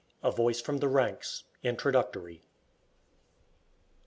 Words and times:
A 0.23 0.31
VOICE 0.31 0.59
FROM 0.59 0.77
THE 0.79 0.87
RANKS. 0.87 1.43
INTRODUCTORY. 1.61 2.41